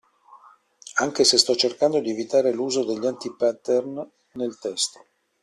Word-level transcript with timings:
Anche 0.95 1.23
se 1.23 1.37
sto 1.37 1.55
cercando 1.55 1.99
di 1.99 2.09
evitare 2.09 2.51
l'uso 2.51 2.83
degli 2.83 3.05
anti-pattern 3.05 4.03
nel 4.31 4.57
testo. 4.57 5.05